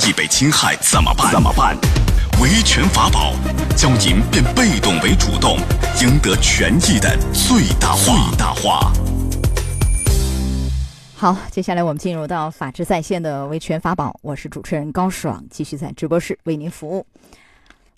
[0.00, 1.30] 益被侵害怎么办？
[1.32, 1.76] 怎么办？
[2.40, 3.32] 维权法宝，
[3.76, 5.56] 教您变被动为主动，
[6.02, 8.04] 赢得权益的最大化。
[8.04, 8.92] 最大化。
[11.16, 17.06] 好，接下来我们进入到法治在线的维权法宝，我是主持人高爽，继续在直播室为您服务。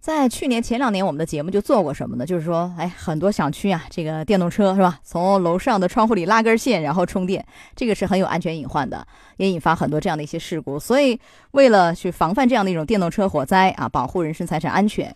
[0.06, 2.24] 在去年前两年，我们的节目就做过什么呢？
[2.24, 7.44] 就是说，哎，很多小区啊，这个电动车是吧，从楼上的窗户里拉根线，然后充电，
[7.74, 9.04] 这个是很有安全隐患的，
[9.36, 10.78] 也引发很多这样的一些事故。
[10.78, 11.18] 所以，
[11.50, 15.12] 为了去防范这样的一种电动车火灾啊，保护人身财产安全。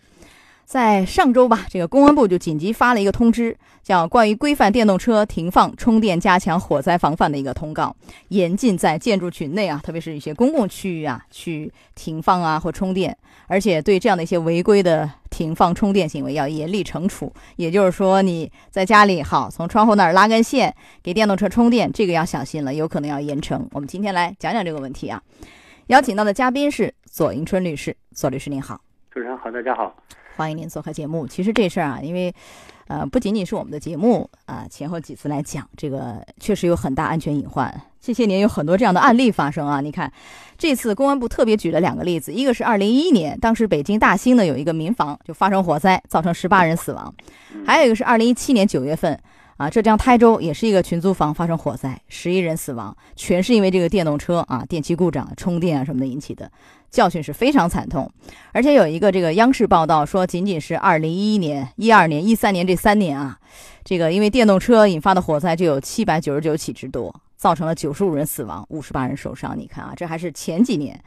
[0.70, 7.96] 在上周吧，这个公安部就紧急发了一个通知，叫《关于规范电动车停放、充电、加强火灾防范的一个通告》，
[8.29, 17.32] 严禁在建筑群内啊，特别是一些公共区域啊，去停放啊或充电，而且对这样的一些违规的停放、充电行为要严厉惩处。
[17.57, 23.60] 也就是说，你在家里好从窗户那儿拉根线给电动车充电，这个要小心了，有可能要严惩。
[23.73, 25.21] 我们今天来讲讲这个问题啊，
[25.88, 29.93] 邀请到的嘉宾是左迎春律师，左律师您好，主持人好，大家好。
[30.36, 31.26] 欢迎您做客节目。
[31.26, 32.34] 其实这事儿啊，因为，
[32.86, 37.72] 呃，不仅仅是我们的节目啊，前后几次来讲，这个确实有很大安全隐患。
[38.00, 39.80] 这些年有很多这样的案例发生啊。
[39.80, 40.10] 你看，
[40.56, 47.12] 这次公安部特别举了两个例子，一个是二零一一年，当时北京大兴呢有一个民房就发生火灾，造成十八人死亡；
[47.66, 49.20] 还有一个是二零一七年九月份
[49.60, 56.50] 啊，浙江台州也是一个群租房发生火灾，十一人死亡，全是因为这个电动车啊电器故障、充电啊什么的引起的。
[56.90, 58.10] 教训是非常惨痛，
[58.52, 63.38] 而且有一个这个央视报道说，仅仅是二零一一年、一二年、一三年这三年啊，
[63.84, 69.54] 这个因为电动车引发的火灾就有七百九十九起之多，造成了九十五人死亡、五十八人受伤。
[69.58, 70.98] 你看啊，这还是前几年，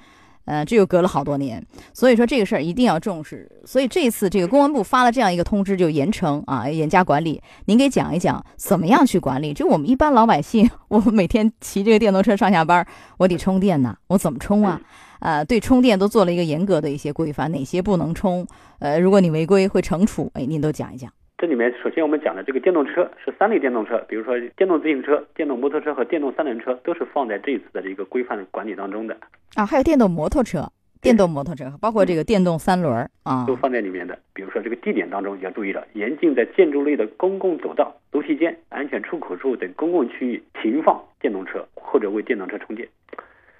[0.45, 1.65] 呃，这又隔了好多年。
[1.93, 3.49] 所以说这个事儿一定要重视。
[3.65, 7.41] 所以这次这个公安部发了这样一个通知，就严惩啊，严加管理。
[7.65, 9.53] 您给讲一讲怎么样去管理？
[9.53, 12.85] 就我们一般老百姓， 我每天骑这个电动车上下班，
[13.17, 14.81] 我得充电呐，我怎么充啊？
[15.19, 18.45] 呃，对充电都做了一个严格的一些规范，哪些不能充？
[18.79, 21.09] 呃，如果你违规会惩处，哎，您都讲一讲。
[21.43, 29.17] 这里面首先我们讲的这个电动车是三类电动车，比如说电动自行车、电动摩托车和电动三轮车，都是放在这一次的这个规范管理当中的。
[29.55, 30.71] 啊，还有电动摩托车、
[31.01, 34.17] 电动摩托车，包括这个电动三轮啊，都放在里面的。
[34.33, 42.87] 比如说这个地点当中要注意了，严禁在建筑类的公共走道、楼梯间、安全出口处等公共区域停放电动车或者为电动车充电。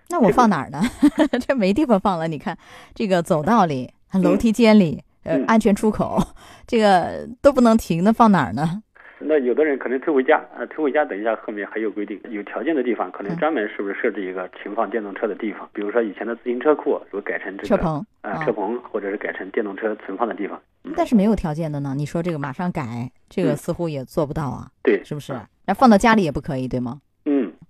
[0.09, 0.79] 那我放哪儿呢？
[1.45, 2.29] 这没地方放了。
[2.29, 2.57] 你看，
[2.95, 3.89] 这个走道里、
[4.23, 6.21] 楼梯间里、呃，安全出口，
[6.67, 8.81] 这个都不能停，那放哪儿呢？
[9.25, 15.69] 那有的人可能推回家，呃，推回家，等一下后面还有规定，有条件的地方可能专门是不是设置一个停放电动车的地方？
[15.71, 20.61] 比如说以前的自行车库，如果改成这个车棚啊，车棚，或者是改成电动车存放的地方。
[20.97, 21.93] 但是没有条件的呢？
[21.95, 24.67] 你说这个马上改，这个似乎也做不到啊？
[24.83, 25.33] 对，是不是？
[25.65, 26.99] 那放到家里也不可以，对吗？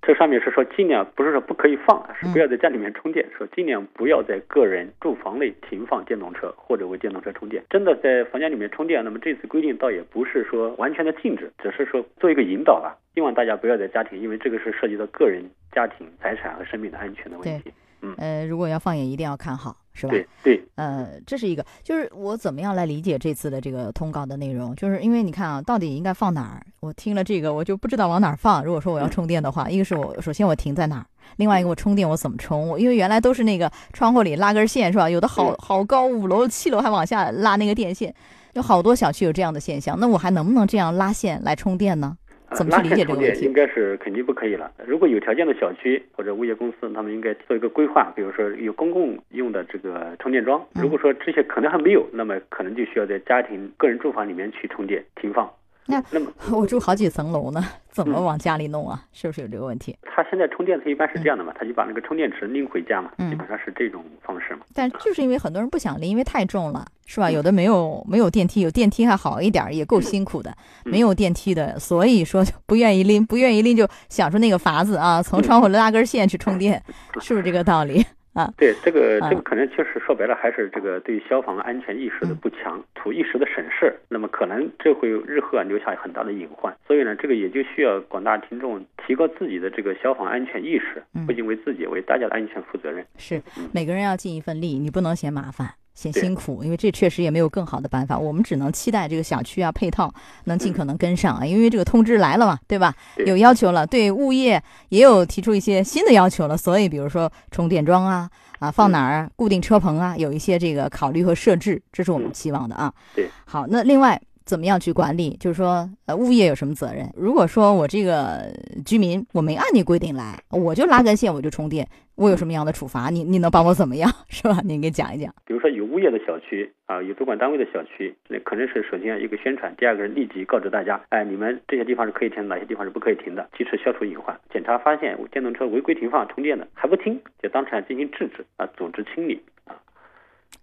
[0.05, 7.63] 这上面是说尽量不是说不可以放，是不要在家里面充电，说尽量不要在个人住房内停放电动车或者为电动车充电。
[7.69, 17.71] 真的在房间里面充电，那么这次规定倒也不是说完全的禁止，只是说做一个引导吧，希望大家不要在家庭，因为这个是涉及到个人、家庭、财产和生命的安全的问题。
[18.01, 19.77] 嗯，呃，如果要放也一定要看好。
[19.93, 20.11] 是吧？
[20.11, 24.75] 对对，呃，这是一个，就是我怎么样来理解这次的这个通告的内容？
[24.75, 26.65] 就是因为你看啊，到底应该放哪儿？
[26.79, 28.63] 我听了这个，我就不知道往哪儿放。
[28.63, 31.05] 如果说我要充电的话，一个是我首先我停在哪儿，
[31.37, 32.67] 另外一个我充电我怎么充？
[32.67, 35.09] 我因为原来都是那个窗户里拉根线是吧？
[35.09, 38.13] 有的好好高，五楼七楼还往下拉那个电线，
[38.53, 39.99] 有好多小区有这样的现象。
[39.99, 42.17] 那我还能不能这样拉线来充电呢？
[42.55, 43.45] 怎么去理解这个问题？
[43.45, 44.71] 应该是肯定不可以了。
[44.85, 50.63] 如果有条件的小区或者物业公司，他们应该做一个规划，比如说有公共用的这个充电桩。
[50.75, 55.49] 如果说这些可能还没有，那么可能就需要在家庭个人住房里面去充电停放。
[55.85, 59.03] 那那么 我住好几层楼呢，怎么往家里弄啊？
[59.11, 59.97] 是不是有这个问题？
[60.03, 64.61] 他现在充电，他一般是这样的嘛，他就把那个充电池拎回家嘛，基本上是这种方式嘛。
[64.73, 67.29] 但就是因为很多人不想拎，因为太重了，是吧？
[67.29, 70.55] 有的没有没有电梯，有电梯还好一点，也够辛苦的。
[70.85, 76.81] 没有电梯的，所以说不愿意拎，不愿意拎就想出那个法子啊，从窗户拉根线去充电，
[77.19, 78.05] 是不是这个道理？
[78.33, 86.75] 啊，对，这个这个可能确实说白了还是这个对消防安全意识的不强，图一时的省事，那么可能这会日后啊留下很大的隐患。
[86.87, 93.05] 所以呢，这个也就需要广大听众提高自己的这个消防安全意识，不仅为自己，为大家的安全负责任。
[93.17, 93.39] 是，
[93.71, 95.75] 每个人要尽一份力，你不能嫌麻烦。
[95.93, 100.13] 嫌辛苦，因为这确实也没有更好的办法，我们只能期待这个小区啊配套
[100.45, 102.93] 能尽可能跟上啊，因为这个通知来了嘛，对吧？
[103.25, 108.29] 有要求了，对物业也有提出一些新的要求了，所以比如说充电桩啊
[108.59, 112.91] 啊放哪儿，固定车棚啊，有一些这个考虑和设置，这是我们期望的啊。
[113.15, 115.35] 对，好，那另外怎么样去管理？
[115.39, 117.09] 就是说，呃，物业有什么责任？
[117.15, 118.51] 如果说我这个
[118.85, 123.09] 居民我没按你规定来，我就拉根线我就充电，我有什么样的处罚？
[123.09, 124.09] 你你能帮我怎么样？
[124.29, 124.59] 是吧？
[124.63, 125.33] 您给讲一讲。
[125.45, 134.37] 比如说有物业的小区啊，有主管单位的小区，那可能是首先一个宣传，第二个是立即告知大家，哎，你们这些地方是可以停，哪些地方是不可以停的，及时消除隐患。
[134.51, 139.75] 检查发现电动车违规停放充电的还不听，就当场进行制止啊，组织清理啊。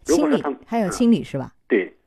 [0.05, 1.53] 清理还有清理是吧？
[1.55, 1.60] 对。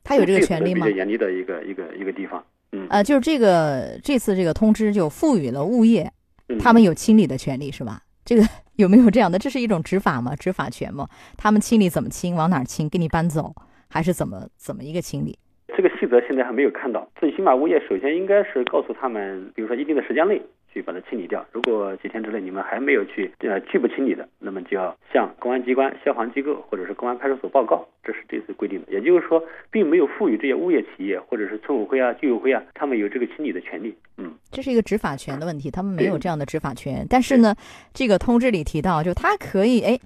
[0.03, 0.85] 他有这个权利吗？
[0.85, 6.11] 比较严厉的一个一个一个地方，嗯，呃，就是这个这次这个通知就赋予了物业，
[6.59, 8.01] 他们有清理的权利是吧？
[8.25, 8.43] 这个
[8.75, 9.39] 有没有这样的？
[9.39, 10.35] 这是一种执法吗？
[10.35, 11.07] 执法权吗？
[11.37, 12.35] 他们清理怎么清？
[12.35, 12.89] 往哪儿清？
[12.89, 13.53] 给你搬走，
[13.89, 15.37] 还是怎么怎么一个清理？
[15.75, 17.09] 这个细则现在还没有看到。
[17.19, 20.41] 最起码物业首先应该是告诉他们，比如说一定的时间内。
[20.73, 21.45] 去把它清理掉。
[21.51, 27.87] 如果几天之内你们还没有去呃拒不清理的，那么就要向公安机关、消防机构或者是公安派出所报告。
[28.03, 28.91] 这是这次规定的。
[28.91, 33.95] 也就是说，并没有赋予这些物业企业或者是村委会啊、居委会啊，他们有这个清理的权利。
[34.17, 37.05] 嗯，这是一个执法权的问题，他们没有这样的执法权。
[37.09, 37.55] 但是呢，
[37.93, 39.99] 这个通知里提到，就他可以哎。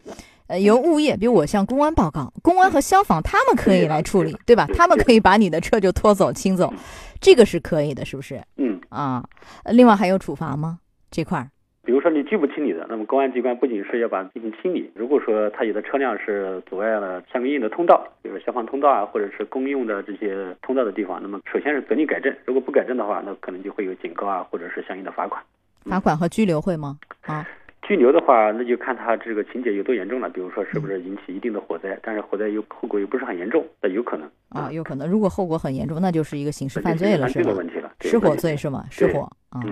[0.50, 4.66] 呃，由物业，比如我向公安报告，公安和消防他们可以来处理，对吧？
[4.74, 6.74] 他们可以把你的车就拖走、清走，
[7.20, 8.42] 这个是可以的，是不是？
[8.56, 9.24] 嗯啊，
[9.66, 10.80] 另外还有处罚吗？
[11.10, 11.50] 这块儿？
[11.84, 25.42] 比如说你拒不清理的，那么公安机关不仅是要把进行清理，如果说他有的车辆是阻碍了相应的通道，比如消防通道啊，或者是公用的这些通道的地方，那么首先是责令改正，如果不改正的话，那可能就会有警告啊，或者是相应的罚款。
[25.86, 27.00] 罚款和拘留会吗？
[27.22, 27.48] 啊？
[27.88, 30.28] 拘留的话，那就看他这个情节有多严重了。
[30.30, 35.08] 比如说，是不是引起一定的火灾，但是火灾又后果又不是很严重，那有可能啊，有可能。
[35.08, 37.54] 如果后果很严重，那就是一个刑事犯罪了，是吧？
[38.02, 38.86] 失火罪是吗？
[38.92, 39.64] 失火啊，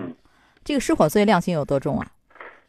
[0.64, 2.08] 这个失火罪量刑有多重啊？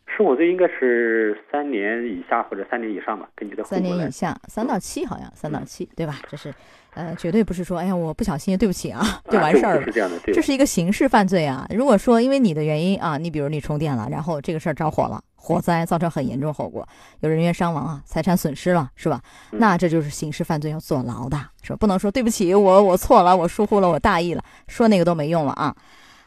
[0.08, 6.16] 失火罪应该是三年以下或者三年以上吧，根据的三年以下，三到七好像三到七，对吧？
[6.28, 6.52] 这是。
[6.94, 9.84] 呃，绝对不是说，哎呀，我不小心，对不起啊，就完事儿了。
[9.84, 11.66] 是这样的，这是一个刑事犯罪啊。
[11.68, 15.22] 如果说因为你的原因啊，你比如你充电了，然后这个事儿着火了，
[15.54, 16.86] 火灾造成很严重后果，
[17.20, 19.22] 有人员伤亡啊，财产损失了，是吧？
[19.52, 21.76] 那这就是刑事犯罪，要坐牢的，是吧？
[21.76, 25.74] 不能说对不起，我我错了，我疏忽了，我大意了，说那个都没用了啊。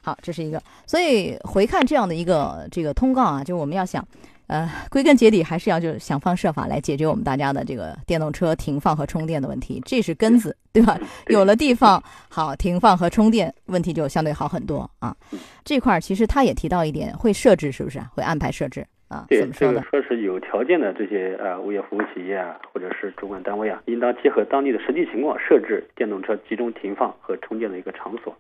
[0.01, 0.62] 好，这是一个。
[0.88, 4.06] 所以回看这样的一个这个通告啊，就我们要想。
[4.48, 11.00] 呃，归根结底还是要就是想方设法来解决我们大家的这个电动车停放和充电的问题，这是根子，对吧？
[11.27, 15.16] 有了地方好停放和充电，问题就相对好很多啊。
[15.63, 18.01] 这块儿其实他也提到一点，会设置是不是？
[18.16, 19.25] 会安排设置啊？
[19.27, 28.33] 对，这个说是有条件的这些呃物业服务企业啊，或者是主管单位啊，应当结合当地的实际情况设置电动车集中停放和充电的一个场所。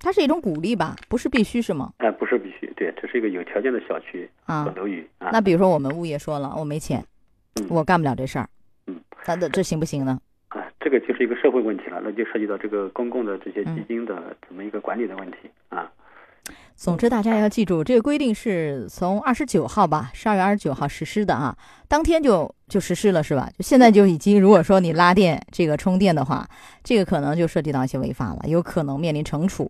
[0.00, 1.92] 它是一种鼓励吧，不是必须是吗？
[1.98, 5.30] 哎，不是必须，对，这是一个有条件的小区啊楼宇啊。
[5.32, 7.04] 那比如说我们物业说了，我没钱，
[7.68, 8.48] 我干不了这事儿，
[8.86, 10.20] 嗯，那这这行不行呢？
[10.50, 15.90] 啊，这个就是一个社会问题了，那就涉及到这个公共的这些基金的怎么一个管理的问题啊。
[16.78, 21.54] 总之，大家要记住，这个规定是从二十九号吧，十二月二十九号实施的啊，
[21.88, 23.50] 当天就就实施了，是吧？
[23.58, 26.48] 就现在就已经，如果说你拉电这个充电的话，
[26.84, 29.68] 这个可能就涉及到一些违法了，有可能面临惩处。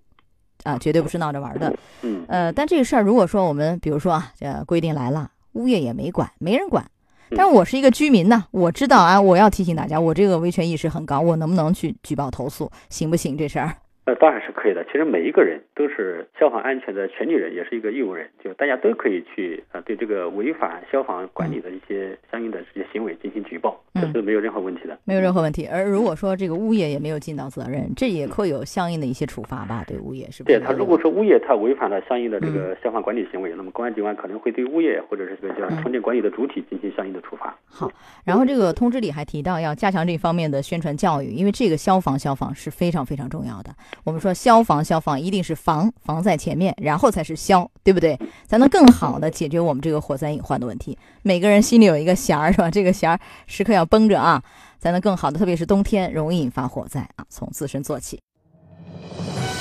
[0.65, 1.73] 啊，绝对不是闹着玩的。
[2.03, 6.85] 嗯，呃，但这个事儿，如果说我们比如说啊，这规定来了，物业也没管，没人管。
[7.31, 13.39] 但是我是一个居民呢，我知道啊，我要提醒大家，我这个维权意识很高，我能不能去举报投诉，行不行？
[13.39, 13.77] 这事儿？
[14.09, 14.83] 那当然是可以的。
[14.85, 24.99] 其实每一个人都是消防安全的权利人，也是一个义务人，就大家都可以去啊，对这个违反消防管理的一些相应的这些行为进行举报，这是没有任何问题的。
[25.05, 25.67] 没有任何问题。
[25.67, 29.85] 而如果说这个物业也没有尽到责任，这也会有相应的一些处罚吧？
[29.87, 30.59] 对物业是不是？
[30.59, 37.55] 对他，如果说物业他违反了相应的这个消防管理行为，那么公安机关可能会对物业或者是这个叫充电管理的主体进行相应的处罚。
[37.67, 37.93] 好，
[38.25, 43.71] 然后这个通知里还提到要加强这方面的宣传教育，因为这个消防消防是非常非常重要的。
[44.05, 44.85] 我们说消防。
[44.85, 48.19] 消防一定是防防在前面，然后才是消，对不对？
[48.47, 50.97] 才能更好的解决我们这个火灾隐患的问题。
[51.23, 52.71] 每个人心里有一个弦儿，是吧？
[52.71, 54.43] 这个弦儿时刻要绷着啊，
[54.79, 55.39] 才能更好的。
[55.39, 58.21] 特别是冬天容易引发火灾啊，从自身做起。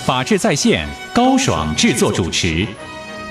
[0.06, 2.66] 法治在线，高爽制作主持。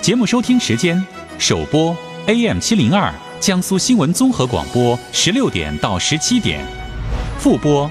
[0.03, 1.03] 节目收听时间：
[1.39, 1.97] 首播
[2.27, 6.63] AM 七零二江苏新闻综合广播十六点到十七点，
[7.39, 7.91] 复播